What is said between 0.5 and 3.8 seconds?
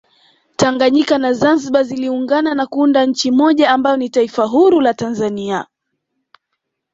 Tanganyika na zanzibar ziliungana na kuunda nchi moja